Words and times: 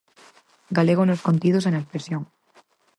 Galego 0.77 1.03
nos 1.05 1.23
contidos 1.27 1.63
e 1.65 1.69
na 1.71 1.81
expresión. 1.83 2.23